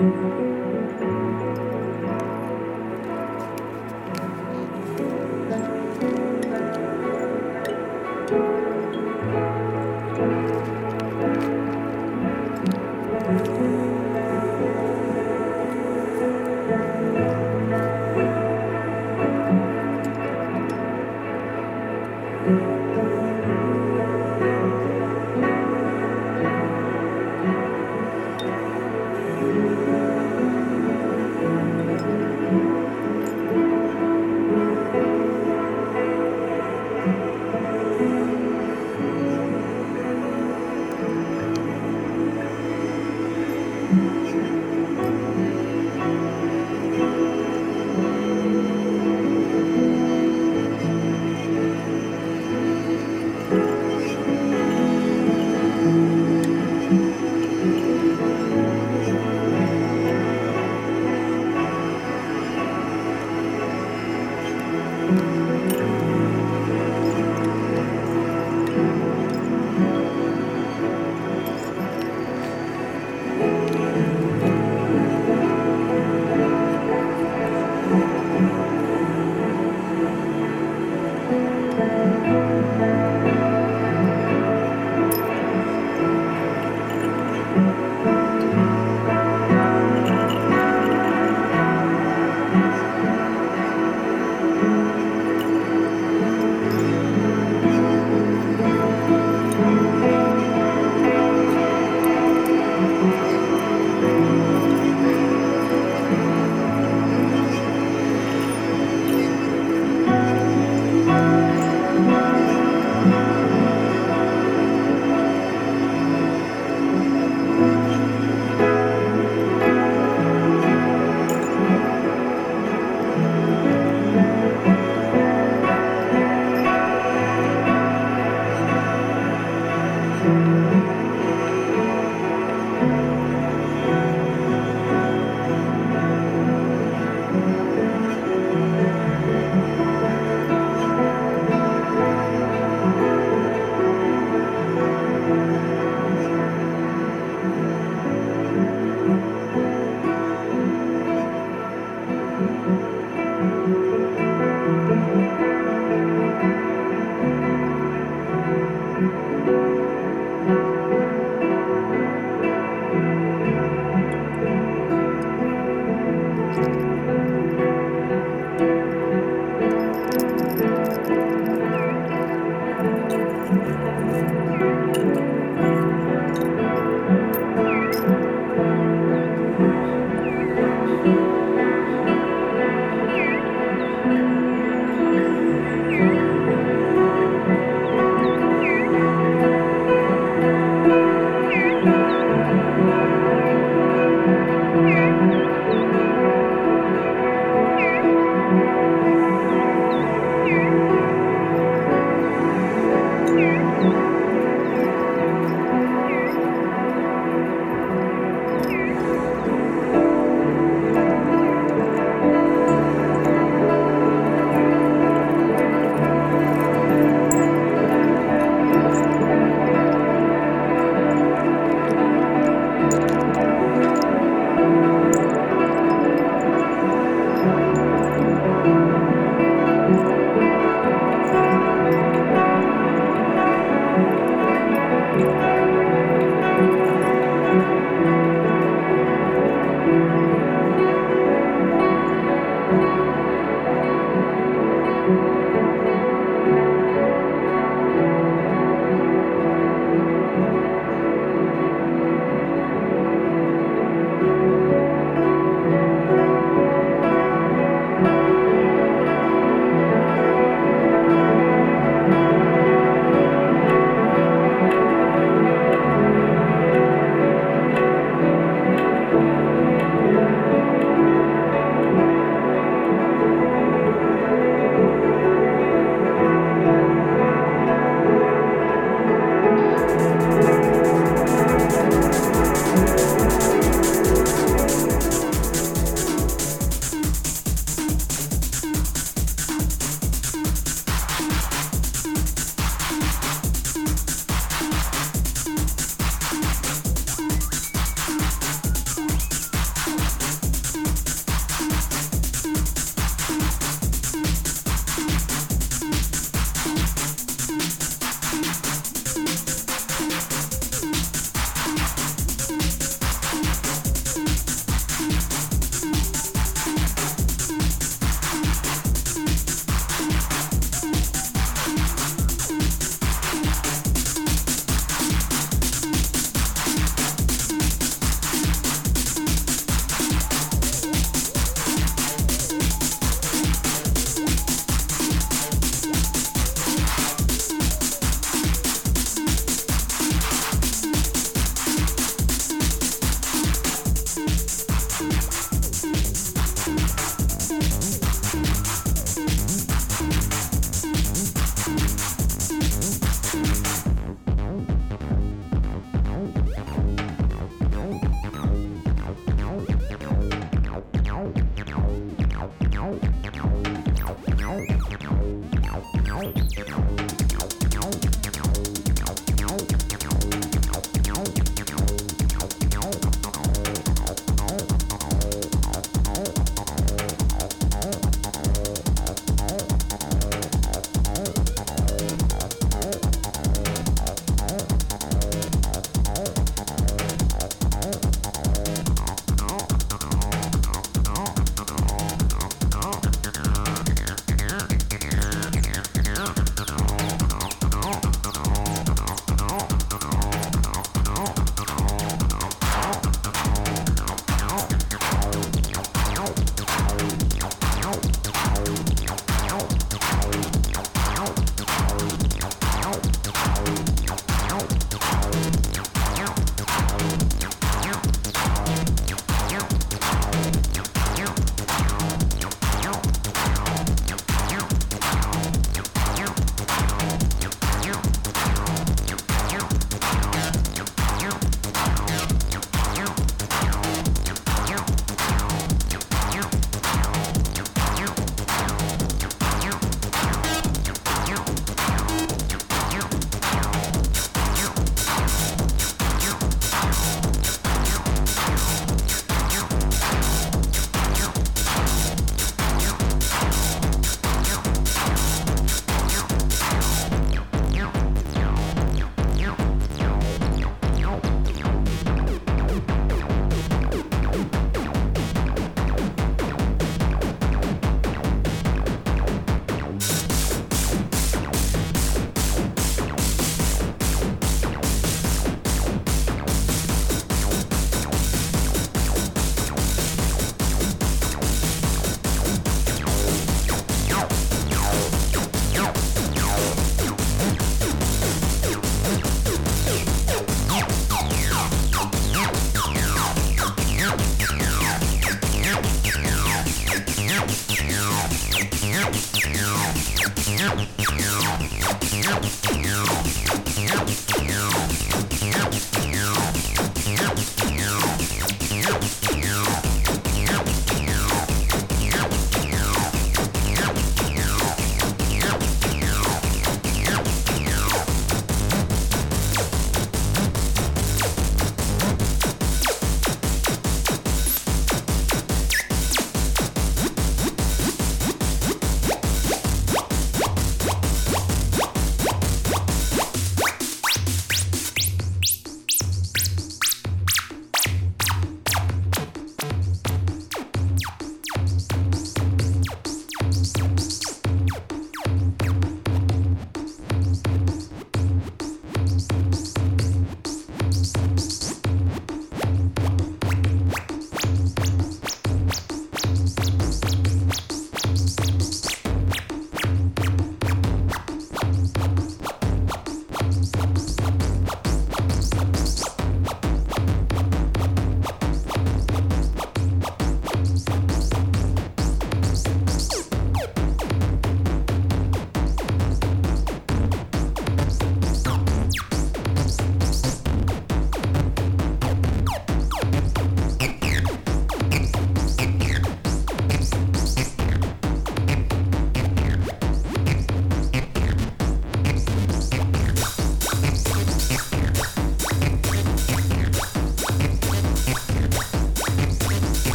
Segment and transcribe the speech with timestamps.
[0.00, 0.47] Música